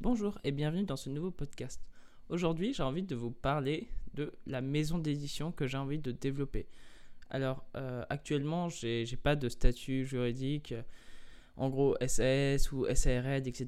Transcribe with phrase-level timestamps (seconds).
[0.00, 1.82] Bonjour et bienvenue dans ce nouveau podcast.
[2.28, 6.68] Aujourd'hui, j'ai envie de vous parler de la maison d'édition que j'ai envie de développer.
[7.30, 10.72] Alors, euh, actuellement, j'ai pas de statut juridique,
[11.56, 13.66] en gros SAS ou SARL, etc.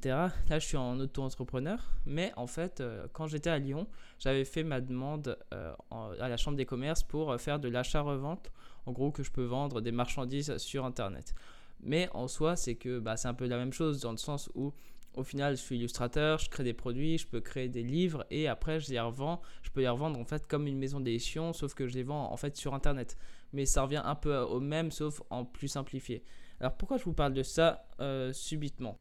[0.49, 3.89] Là, je suis en auto-entrepreneur, mais en fait, euh, quand j'étais à Lyon,
[4.21, 8.53] j'avais fait ma demande euh, à la Chambre des commerces pour faire de l'achat-revente,
[8.87, 11.35] en gros, que je peux vendre des marchandises sur Internet.
[11.83, 14.49] Mais en soi, c'est que bah, c'est un peu la même chose dans le sens
[14.55, 14.73] où
[15.15, 18.47] au final, je suis illustrateur, je crée des produits, je peux créer des livres et
[18.47, 19.41] après je les revends.
[19.63, 22.31] Je peux les revendre en fait comme une maison d'édition, sauf que je les vends
[22.33, 23.17] en fait sur internet.
[23.53, 26.23] Mais ça revient un peu au même, sauf en plus simplifié.
[26.61, 28.99] Alors pourquoi je vous parle de ça euh, subitement?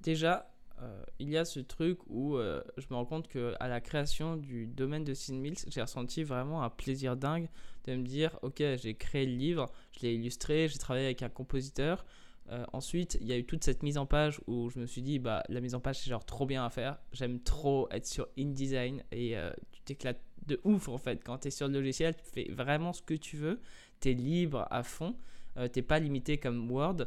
[0.00, 3.68] Déjà, euh, il y a ce truc où euh, je me rends compte que à
[3.68, 7.48] la création du domaine de Mills, j'ai ressenti vraiment un plaisir dingue
[7.84, 11.28] de me dire ok, j'ai créé le livre, je l'ai illustré, j'ai travaillé avec un
[11.28, 12.06] compositeur.
[12.50, 15.02] Euh, ensuite, il y a eu toute cette mise en page où je me suis
[15.02, 16.98] dit, bah, la mise en page, c'est genre trop bien à faire.
[17.12, 21.22] J'aime trop être sur InDesign et euh, tu t'éclates de ouf en fait.
[21.24, 23.60] Quand tu es sur le logiciel, tu fais vraiment ce que tu veux.
[24.00, 25.16] Tu es libre à fond.
[25.56, 27.06] Euh, tu n'es pas limité comme Word.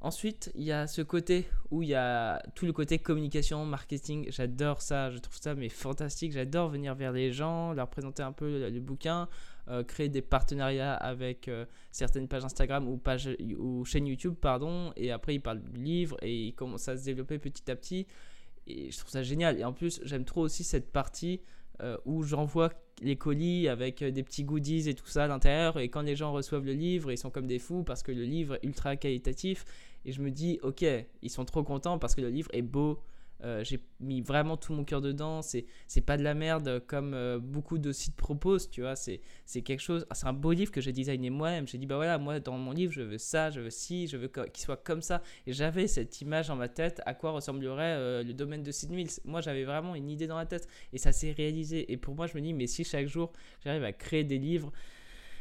[0.00, 4.26] Ensuite, il y a ce côté où il y a tout le côté communication, marketing.
[4.30, 6.32] J'adore ça, je trouve ça mais fantastique.
[6.32, 9.28] J'adore venir vers les gens, leur présenter un peu le, bouquin,
[9.68, 14.92] euh, créer des partenariats avec euh, certaines pages Instagram ou, pages, ou chaînes YouTube, pardon.
[14.96, 18.06] Et après, ils parlent du livre et ils commencent à se développer petit à petit.
[18.66, 19.58] Et je trouve ça génial.
[19.58, 21.40] Et en plus, j'aime trop aussi cette partie
[21.82, 25.78] euh, où j'envoie les colis avec des petits goodies et tout ça à l'intérieur.
[25.78, 28.22] Et quand les gens reçoivent le livre, ils sont comme des fous parce que le
[28.22, 29.64] livre est ultra qualitatif.
[30.04, 30.84] Et je me dis, ok,
[31.22, 33.00] ils sont trop contents parce que le livre est beau.
[33.44, 35.42] Euh, j'ai mis vraiment tout mon cœur dedans.
[35.42, 38.96] C'est, c'est pas de la merde comme euh, beaucoup de sites proposent, tu vois.
[38.96, 40.06] C'est, c'est quelque chose.
[40.12, 41.66] c'est un beau livre que j'ai designé moi-même.
[41.66, 44.16] J'ai dit, bah voilà, moi dans mon livre, je veux ça, je veux ci, je
[44.16, 45.22] veux qu'il soit comme ça.
[45.46, 48.90] Et j'avais cette image en ma tête à quoi ressemblerait euh, le domaine de Sid
[48.90, 49.10] Mills.
[49.24, 51.92] Moi, j'avais vraiment une idée dans la tête et ça s'est réalisé.
[51.92, 53.32] Et pour moi, je me dis, mais si chaque jour
[53.64, 54.72] j'arrive à créer des livres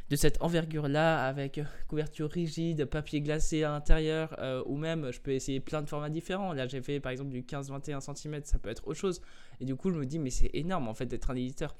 [0.09, 5.31] de cette envergure-là, avec couverture rigide, papier glacé à l'intérieur, euh, ou même je peux
[5.31, 6.53] essayer plein de formats différents.
[6.53, 9.21] Là, j'ai fait par exemple du 15-21 cm, ça peut être autre chose.
[9.59, 11.75] Et du coup, je me dis, mais c'est énorme en fait d'être un éditeur.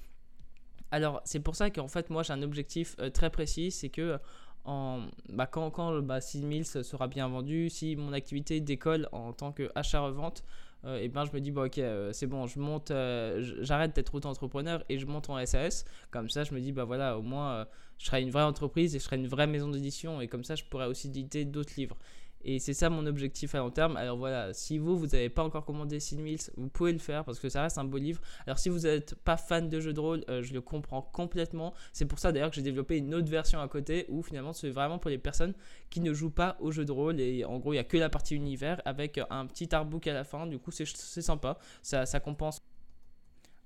[0.92, 4.18] Alors, c'est pour ça qu'en fait, moi, j'ai un objectif euh, très précis, c'est que
[4.66, 9.52] en, bah, quand, quand bah, 6000 sera bien vendu, si mon activité décolle en tant
[9.52, 10.44] qu'achat-revente,
[10.86, 13.96] euh, et ben je me dis bon ok euh, c'est bon je monte euh, j'arrête
[13.96, 17.22] d'être auto-entrepreneur et je monte en SAS comme ça je me dis bah voilà au
[17.22, 17.66] moins
[17.98, 20.56] je serai une vraie entreprise et je serai une vraie maison d'édition et comme ça
[20.56, 21.98] je pourrai aussi éditer d'autres livres
[22.46, 23.98] et c'est ça mon objectif à long terme.
[23.98, 27.26] Alors voilà, si vous, vous n'avez pas encore commandé Sin Mills, vous pouvez le faire
[27.26, 28.22] parce que ça reste un beau livre.
[28.46, 31.74] Alors si vous n'êtes pas fan de jeux de rôle, euh, je le comprends complètement.
[31.92, 34.70] C'est pour ça d'ailleurs que j'ai développé une autre version à côté où finalement c'est
[34.70, 35.56] vraiment pour les personnes
[35.90, 37.20] qui ne jouent pas aux jeux de rôle.
[37.20, 40.14] Et en gros, il n'y a que la partie univers avec un petit artbook à
[40.14, 40.46] la fin.
[40.46, 41.58] Du coup, c'est sympa.
[41.82, 42.62] Ça, ça compense.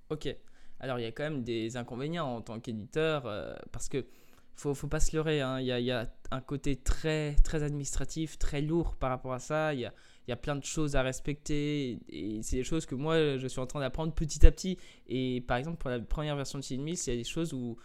[0.09, 0.33] Ok.
[0.79, 4.05] Alors il y a quand même des inconvénients en tant qu'éditeur euh, parce que
[4.59, 5.41] faut, faut pas se leurrer.
[5.41, 5.59] Hein.
[5.59, 9.73] Il, y a, un côté très, très administratif, très lourd par rapport à ça.
[9.73, 11.99] Il y a, plein de choses à respecter.
[12.09, 14.77] Et c'est des choses que moi, je suis en train d'apprendre petit à petit.
[15.07, 17.53] Et par exemple, pour la première version de Sid Mills, il y a des choses
[17.53, 17.77] où.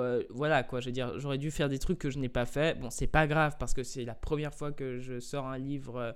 [0.00, 2.78] euh, voilà quoi, je veux j'aurais dû faire des trucs que je n'ai pas fait.
[2.80, 5.96] Bon, c'est pas grave parce que c'est la première fois que je sors un livre,
[5.96, 6.12] euh,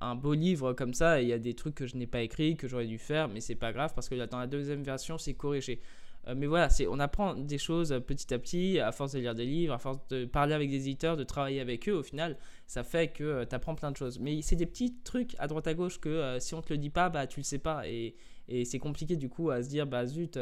[0.00, 1.20] un beau livre comme ça.
[1.22, 3.40] Il y a des trucs que je n'ai pas écrits, que j'aurais dû faire, mais
[3.40, 5.80] c'est pas grave parce que dans la deuxième version, c'est corrigé.
[6.28, 9.46] Euh, mais voilà, on apprend des choses petit à petit, à force de lire des
[9.46, 12.84] livres, à force de parler avec des éditeurs, de travailler avec eux, au final, ça
[12.84, 14.18] fait que euh, tu apprends plein de choses.
[14.20, 16.78] Mais c'est des petits trucs à droite à gauche que euh, si on te le
[16.78, 17.88] dit pas, bah tu le sais pas.
[17.88, 18.14] Et,
[18.48, 20.38] et c'est compliqué du coup à se dire, bah zut,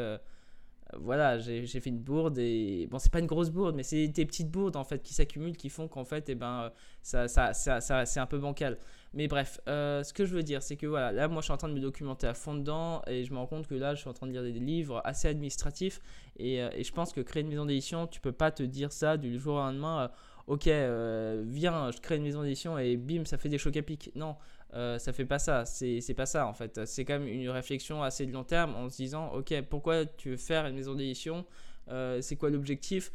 [0.99, 4.25] voilà, j'ai, fait une bourde et bon, c'est pas une grosse bourde, mais c'est des
[4.25, 6.71] petites bourdes en fait qui s'accumulent qui font qu'en fait, et eh ben,
[7.01, 8.77] ça, ça, ça, ça c'est un peu bancal.
[9.13, 11.53] Mais bref, euh, ce que je veux dire, c'est que voilà, là, moi, je suis
[11.53, 13.95] en train de me documenter à fond dedans et je me rends compte que là,
[13.95, 15.99] je suis en train de lire des livres assez administratifs
[16.37, 18.91] et, euh, et je pense que créer une maison d'édition, tu peux pas te dire
[18.91, 20.03] ça du jour au lendemain.
[20.03, 20.07] Euh,
[20.47, 20.67] ok,
[21.47, 23.81] viens, je crée une maison d'édition et bim, ça fait des chocs à.
[24.15, 24.35] Non,
[24.73, 25.65] ça fait pas ça.
[25.65, 26.85] C'est pas ça en fait.
[26.85, 30.31] C'est quand même une réflexion assez de long terme en se disant, ok, pourquoi tu
[30.31, 31.45] veux faire une maison d'édition
[31.87, 33.11] C'est quoi l'objectif?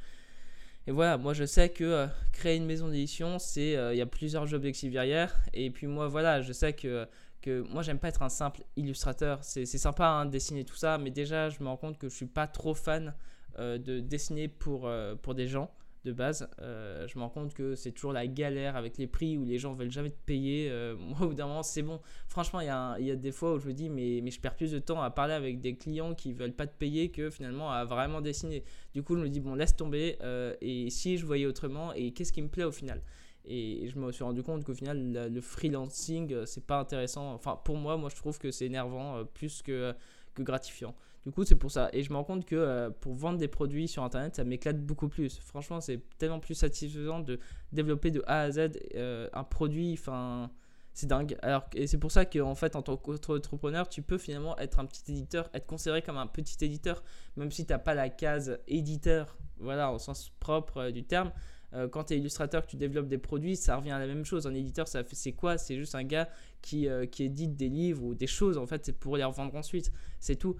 [0.87, 4.00] Et voilà, moi je sais que euh, créer une maison d'édition, c'est euh, il y
[4.00, 5.34] a plusieurs objectifs derrière.
[5.52, 7.06] Et puis moi voilà, je sais que,
[7.40, 9.38] que moi j'aime pas être un simple illustrateur.
[9.43, 12.14] C'est sympa hein, de dessiner tout ça, mais déjà je me rends compte que je
[12.14, 13.14] suis pas trop fan
[13.58, 14.90] euh, de dessiner pour,
[15.22, 15.70] pour des gens
[16.04, 16.49] de base.
[16.60, 19.58] Euh, je me rends compte que c'est toujours la galère avec les prix où les
[19.58, 20.69] gens veulent jamais te payer.
[20.70, 22.00] Euh, moi, au bout d'un moment, c'est bon.
[22.28, 24.78] Franchement, il y, a des fois où je me dis, mais, je perds plus de
[24.78, 28.20] temps à parler avec des clients qui veulent pas te payer que finalement à vraiment
[28.20, 28.64] dessiner.
[28.94, 30.16] Du coup, je me dis, bon, laisse tomber.
[30.22, 33.02] Euh, et si je voyais autrement, et qu'est-ce qui me plaît au final?
[33.44, 37.32] Et, je me suis rendu compte qu'au final, le freelancing, c'est pas intéressant.
[37.34, 39.94] Enfin, pour moi, moi, je trouve que c'est énervant plus que
[40.38, 40.94] gratifiant.
[41.24, 41.88] Du coup, c'est pour ça.
[41.92, 45.08] Et je me rends compte que pour vendre des produits sur Internet, ça m'éclate beaucoup
[45.08, 45.38] plus.
[45.38, 47.38] Franchement, c'est tellement plus satisfaisant de
[47.72, 49.92] développer de A à Z un produit.
[49.92, 50.50] Enfin,
[50.94, 51.36] c'est dingue.
[51.42, 54.84] Alors, et c'est pour ça qu'en fait, en tant qu'entrepreneur, tu peux finalement être un
[54.84, 57.02] petit éditeur, être considéré comme un petit éditeur,
[57.36, 61.32] même si tu n'as pas la case éditeur, voilà, au sens propre euh, du terme.
[61.74, 64.26] Euh, quand tu es illustrateur, que tu développes des produits, ça revient à la même
[64.26, 64.46] chose.
[64.46, 65.56] Un éditeur, c'est quoi?
[65.56, 66.28] C'est juste un gars
[66.60, 69.90] qui, euh, qui édite des livres ou des choses, en fait, pour les revendre ensuite.
[70.20, 70.56] C'est tout.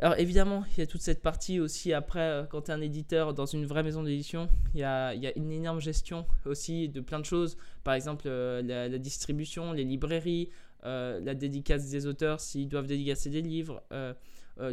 [0.00, 2.80] Alors évidemment, il y a toute cette partie aussi après, euh, quand tu es un
[2.80, 7.18] éditeur dans une vraie maison d'édition, il y a, une énorme gestion aussi de plein
[7.18, 7.56] de choses.
[7.82, 10.50] Par exemple, euh, la, distribution, les librairies,
[10.84, 13.82] euh, la dédicace des auteurs s'ils doivent dédicacer des livres,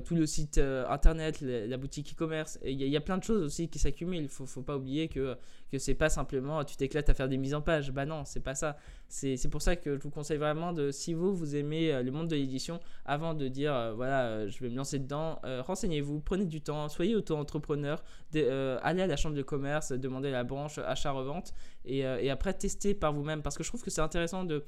[0.03, 2.57] tout le site euh, internet, la, boutique e-commerce.
[2.63, 4.23] Il y, a plein de choses aussi qui s'accumulent.
[4.23, 5.37] Il faut, faut pas oublier que,
[5.71, 7.91] que c'est pas simplement tu t'éclates à faire des mises en page.
[7.91, 8.77] Bah non, c'est pas ça.
[9.07, 12.11] C'est pour ça que je vous conseille vraiment de, si vous, vous aimez euh, le
[12.11, 16.61] monde de l'édition, avant de dire voilà, je vais me lancer dedans, renseignez-vous, prenez du
[16.61, 18.03] temps, soyez auto-entrepreneur,
[18.33, 21.53] allez à la chambre de commerce, demandez la branche achat-revente
[21.85, 23.41] et, et, après testez par vous-même.
[23.43, 24.63] Parce que je trouve que c'est intéressant de,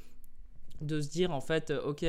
[0.81, 2.05] de se dire en fait, ok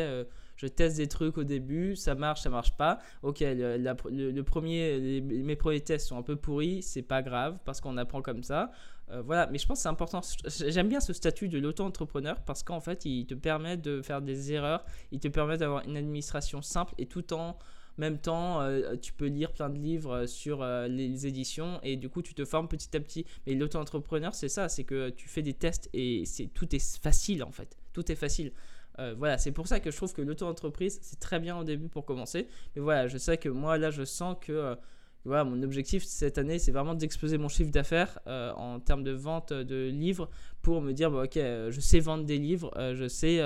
[0.59, 2.99] je teste des trucs au début, ça marche, ça marche pas.
[3.23, 7.97] Ok, le, premier, mes premiers tests sont un peu pourris, c'est pas grave parce qu'on
[7.97, 8.73] apprend comme ça.
[9.11, 10.21] Euh, voilà, mais je pense que c'est important.
[10.67, 14.53] J'aime bien ce statut de l'auto-entrepreneur parce qu'en fait, il te permet de faire des
[14.53, 17.57] erreurs, il te permet d'avoir une administration simple et tout en
[17.97, 22.09] même temps, euh, tu peux lire plein de livres sur euh, les éditions et du
[22.09, 23.27] coup, tu te formes petit à petit.
[23.47, 27.45] Mais l'auto-entrepreneur, c'est ça, c'est que tu fais des tests et c'est tout est facile
[27.45, 27.77] en fait.
[27.93, 28.53] Tout est facile.
[28.99, 31.89] Euh, voilà, c'est pour ça que je trouve que l'auto-entreprise, c'est très bien au début
[31.89, 32.49] pour commencer.
[32.75, 34.75] Mais voilà, je sais que moi, là, je sens que euh,
[35.25, 39.13] voilà, mon objectif cette année, c'est vraiment d'exploser mon chiffre d'affaires euh, en termes de
[39.13, 40.31] vente de livres
[40.63, 43.41] pour me dire, ok, je sais vendre des livres, je sais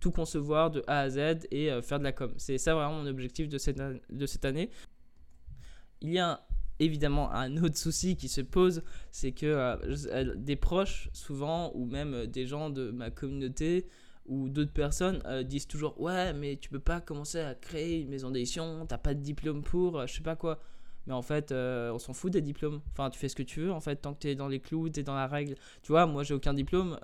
[0.00, 2.32] tout concevoir de A à Z et faire de la com.
[2.36, 4.70] C'est ça vraiment mon objectif de cette, de cette année.
[6.00, 6.44] Il y a
[6.78, 12.46] évidemment un autre souci qui se pose, c'est que des proches, souvent, ou même des
[12.46, 13.86] gens de ma communauté,
[14.26, 18.08] ou d'autres personnes euh, disent toujours ouais mais tu peux pas commencer à créer une
[18.08, 20.60] maison d'édition t'as pas de diplôme pour euh, je sais pas quoi.
[21.08, 22.80] Mais en fait euh, on s'en fout des diplômes.
[22.92, 24.60] Enfin tu fais ce que tu veux en fait tant que tu es dans les
[24.60, 25.56] clous tu es dans la règle.
[25.82, 26.98] Tu vois moi j'ai aucun diplôme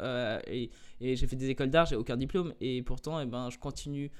[0.46, 0.70] et,
[1.00, 2.54] j'ai fait des écoles d'art j'ai aucun diplôme.
[2.60, 4.12] Et pourtant eh ben je continue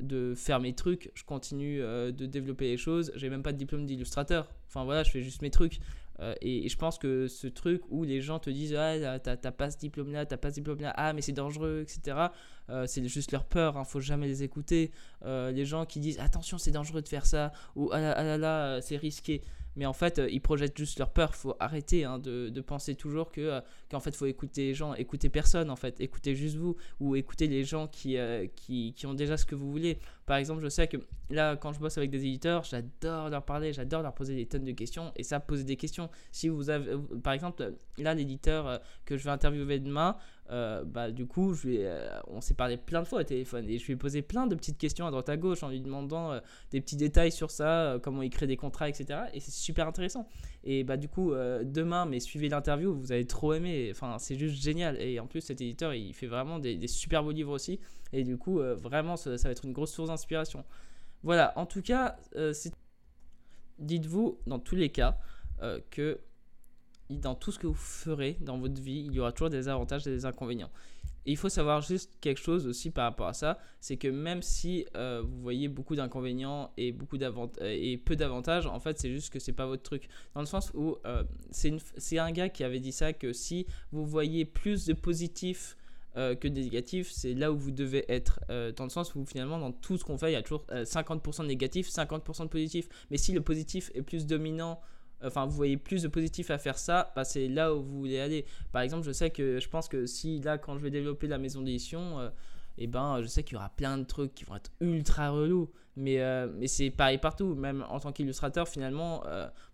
[0.00, 3.10] de faire mes trucs je continue de développer les choses.
[3.16, 4.48] J'ai même pas de diplôme d'illustrateur.
[4.68, 5.80] Enfin voilà je fais juste mes trucs
[6.20, 9.70] euh, et, je pense que ce truc où les gens te disent ah t'as pas
[9.70, 12.28] ce diplôme là t'as pas ce diplôme là ah mais c'est dangereux etc
[12.70, 14.92] euh, c'est juste leur peur hein, faut jamais les écouter.
[15.24, 18.22] Euh, les gens qui disent attention c'est dangereux de faire ça ou ah là ah
[18.22, 19.42] là, là c'est risqué
[19.76, 23.30] mais en fait ils projettent juste leur peur faut arrêter hein, de, de, penser toujours
[23.30, 23.60] que
[23.90, 27.46] qu'en fait faut écouter les gens écouter personne en fait écouter juste vous ou écouter
[27.46, 28.16] les gens qui,
[28.56, 30.96] qui, qui ont déjà ce que vous voulez par exemple, je sais que
[31.28, 34.64] là, quand je bosse avec des éditeurs, j'adore leur parler, j'adore leur poser des tonnes
[34.64, 35.12] de questions.
[35.16, 36.08] Et ça, poser des questions.
[36.32, 40.16] Si vous avez, euh, par exemple, là, l'éditeur euh, que je vais interviewer demain,
[40.50, 41.90] euh, bah, du coup, je vais,
[42.26, 44.54] on s'est parlé plein de fois au téléphone et je lui ai posé plein de
[44.54, 46.38] petites questions à droite à gauche en lui demandant
[46.70, 49.20] des petits détails sur ça, comment il crée des contrats, etc.
[49.32, 50.28] Et c'est super intéressant.
[50.64, 53.88] Et bah, du coup, demain, mais suivez l'interview, vous allez trop aimer.
[53.90, 55.00] Enfin, c'est juste génial.
[55.00, 57.80] Et en plus, cet éditeur, il fait vraiment des, super beaux livres aussi.
[58.12, 60.64] Et du coup, euh, vraiment, ça, va être une grosse source d'inspiration.
[61.22, 62.52] Voilà, en tout cas, euh,
[63.78, 65.18] dites-vous dans tous les cas
[65.62, 66.20] euh, que
[67.10, 70.06] dans tout ce que vous ferez dans votre vie, il y aura toujours des avantages
[70.06, 70.70] et des inconvénients.
[71.26, 74.42] Et il faut savoir juste quelque chose aussi par rapport à ça, c'est que même
[74.42, 77.16] si vous voyez beaucoup d'inconvénients et beaucoup
[77.62, 80.08] et peu d'avantages, en fait c'est juste que c'est pas votre truc.
[80.34, 80.98] Dans le sens où
[81.50, 85.78] c'est un gars qui avait dit ça que si vous voyez plus de positifs
[86.16, 88.38] euh, que négatif, c'est là où vous devez être.
[88.48, 90.64] Euh, dans le sens où finalement, dans tout ce qu'on fait, il y a toujours
[90.70, 92.88] 50% euh, de négatif, 50% de positif.
[93.10, 94.80] Mais si le positif est plus dominant,
[95.24, 98.20] enfin, vous voyez plus de positif à faire ça, bah, c'est là où vous voulez
[98.20, 98.44] aller.
[98.72, 101.38] Par exemple, je sais que je pense que si là, quand je vais développer la
[101.38, 102.20] maison d'édition,
[102.76, 105.30] et eh ben, je sais qu'il y aura plein de trucs qui vont être ultra
[105.30, 105.70] relous.
[105.96, 106.18] Mais,
[106.56, 107.54] mais c'est pareil partout.
[107.54, 109.22] Même en tant qu'illustrateur, finalement,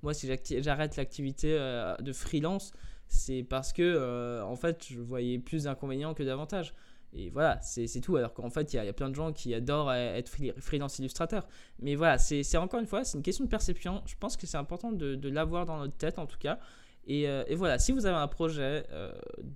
[0.03, 0.31] moi, si
[0.61, 1.57] j'arrête l'activité
[1.99, 2.73] de freelance,
[3.11, 6.73] c'est parce que euh, en fait je voyais plus d'inconvénients que d'avantages.
[7.13, 8.17] Et voilà, c'est tout.
[8.17, 11.47] Alors qu'en fait, il y, a plein de gens qui adorent être freelance illustrateur.
[11.81, 14.03] Mais voilà, c'est encore une fois, c'est une question de perception.
[14.07, 16.59] Je pense que c'est important de, l'avoir dans notre tête en tout cas.
[17.07, 19.13] Et, euh, voilà, si vous avez un projet euh,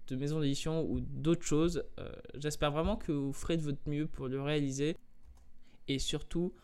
[0.08, 1.84] de maison d'édition ou d'autres choses,
[2.34, 4.96] j'espère vraiment que vous ferez de votre mieux pour le réaliser.
[5.86, 6.54] Et surtout,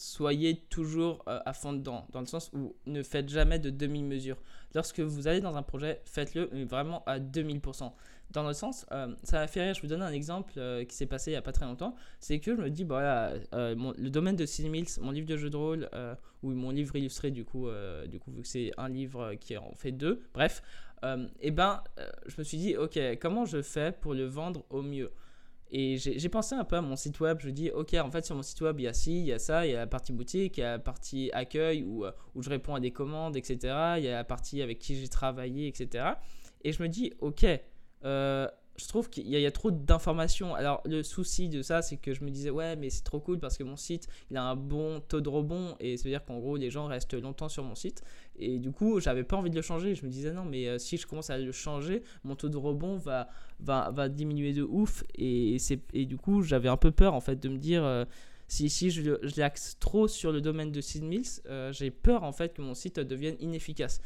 [0.00, 4.36] soyez toujours à fond dedans, dans le sens où ne faites jamais de demi-mesure.
[4.74, 7.92] Lorsque vous allez dans un projet, faites-le vraiment à 2000%
[8.32, 9.74] dans le sens, euh, ça va faire rire.
[9.74, 11.94] Je vous donne un exemple euh, qui s'est passé il n'y a pas très longtemps.
[12.20, 15.50] C'est que je me dis, voilà, euh, le domaine de 6000, mon livre de jeu
[15.50, 15.88] de rôle,
[16.42, 17.68] ou mon livre illustré, du coup,
[18.08, 20.62] du coup vu que c'est un livre qui en fait deux, bref,
[21.02, 21.08] et
[21.40, 21.82] eh ben,
[22.26, 25.10] je me suis dit, ok, comment je fais pour le vendre au mieux?
[25.72, 27.38] Et j'ai pensé un peu à mon site web.
[27.40, 29.32] Je dis, ok, en fait, sur mon site web, il y a ci, il y
[29.32, 32.04] a ça, il y a la partie boutique, il y a la partie accueil où,
[32.34, 33.58] où je réponds à des commandes, etc.
[33.98, 36.04] Il y a la partie avec qui j'ai travaillé, etc.
[36.62, 37.46] Et je me dis, ok,
[38.04, 38.48] euh,
[38.80, 40.54] je trouve qu'il y, a trop d'informations.
[40.54, 43.38] Alors le souci de ça, c'est que je me disais ouais, mais c'est trop cool
[43.38, 46.24] parce que mon site, il a un bon taux de rebond et ça veut dire
[46.24, 48.02] qu'en gros les gens restent longtemps sur mon site.
[48.38, 49.94] Et du coup, j'avais pas envie de le changer.
[49.94, 52.56] Je me disais non, mais euh, si je commence à le changer, mon taux de
[52.56, 55.04] rebond va diminuer de ouf.
[55.14, 55.58] Et,
[56.06, 58.04] du coup, j'avais un peu peur en fait de me dire euh,
[58.48, 62.62] si, je, l'axe trop sur le domaine de Sid Mills, j'ai peur en fait que
[62.62, 64.00] mon site devienne inefficace.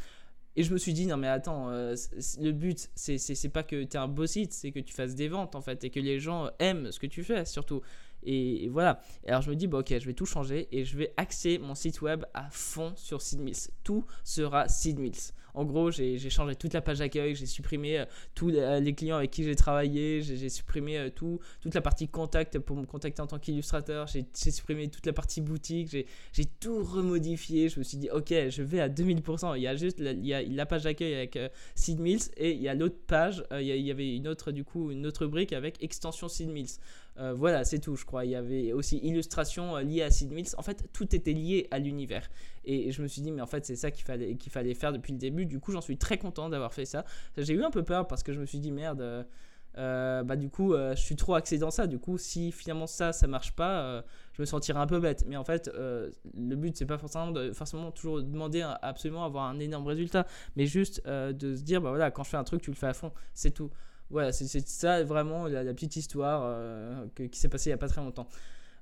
[0.56, 1.96] Et je me suis dit, non mais attends, euh,
[2.40, 5.28] le but, c'est pas que tu aies un beau site, c'est que tu fasses des
[5.28, 7.82] ventes en fait, et que les gens aiment ce que tu fais surtout.
[8.22, 9.00] Et, voilà.
[9.24, 11.58] Et alors je me dis, bah, ok, je vais tout changer et je vais axer
[11.58, 13.68] mon site web à fond sur SeedMills.
[13.82, 15.32] Tout sera SeedMills.
[15.54, 19.16] En gros, j'ai changé toute la page d'accueil, j'ai supprimé euh, tous euh, les clients
[19.16, 23.22] avec qui j'ai travaillé, j'ai supprimé euh, tout, toute la partie contact pour me contacter
[23.22, 27.68] en tant qu'illustrateur, j'ai supprimé toute la partie boutique, j'ai tout remodifié.
[27.68, 29.56] Je me suis dit, ok, je vais à 2000%.
[29.56, 31.38] Il y a juste la, il y a la page d'accueil avec
[31.76, 35.06] SeedMills et il y a l'autre page, il y, avait une autre, du coup, une
[35.06, 36.78] autre brique avec extension SeedMills.
[37.18, 38.24] Euh, voilà, c'est tout, je crois.
[38.24, 40.48] Il y avait aussi illustration euh, liée à Sid Mills.
[40.58, 42.28] En fait, tout était lié à l'univers.
[42.64, 45.12] Et je me suis dit, mais en fait, c'est ça qu'il fallait, fallait faire depuis
[45.12, 45.46] le début.
[45.46, 47.04] Du coup, j'en suis très content d'avoir fait ça.
[47.36, 49.26] J'ai eu un peu peur parce que je me suis dit, merde.
[49.76, 53.12] Euh, bah du coup je suis trop axé dans ça du coup si finalement ça
[53.12, 56.86] ça marche pas je me sentirais un peu bête mais en fait le but c'est
[56.86, 61.56] pas forcément de forcément toujours demander à absolument avoir un énorme résultat mais juste de
[61.56, 63.50] se dire bah voilà quand je fais un truc tu le fais à fond c'est
[63.50, 63.72] tout
[64.10, 67.88] voilà, c'est ça vraiment la, petite histoire euh, qui s'est passée il n'y a pas
[67.88, 68.28] très longtemps.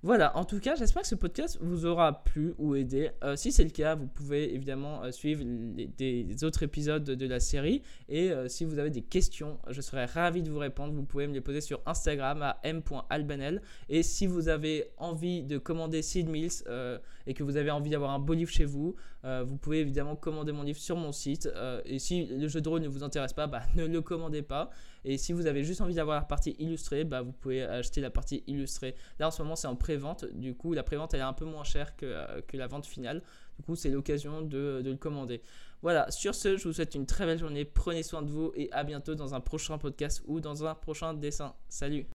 [0.04, 3.12] Voilà, en tout cas, j'espère que ce podcast vous aura plu ou aidé.
[3.22, 7.38] Euh, si c'est le cas, vous pouvez évidemment euh, suivre les, autres épisodes de, la
[7.38, 7.82] série.
[8.08, 10.92] Et si vous avez des questions, je serais ravi de vous répondre.
[10.92, 13.62] Vous pouvez me les poser sur Instagram à m.albanel.
[13.88, 16.64] Et si vous avez envie de commander Seed Mills
[17.28, 20.50] et que vous avez envie d'avoir un beau livre chez vous, vous pouvez évidemment commander
[20.50, 21.48] mon livre sur mon site.
[21.84, 24.70] et si le jeu de rôle ne vous intéresse pas, bah, ne le commandez pas.
[25.04, 28.10] Et si vous avez juste envie d'avoir la partie illustrée, bah, vous pouvez acheter la
[28.10, 28.94] partie illustrée.
[29.18, 30.24] Là, en ce moment, c'est en pré-vente.
[30.32, 32.86] Du coup, la pré-vente, elle est un peu moins chère que, euh, que la vente
[32.86, 33.22] finale.
[33.58, 35.42] Du coup, c'est l'occasion de, de, le commander.
[35.82, 37.64] Voilà, sur ce, je vous souhaite une très belle journée.
[37.64, 41.12] Prenez soin de vous et à bientôt dans un prochain podcast ou dans un prochain
[41.12, 41.54] dessin.
[41.68, 42.06] Salut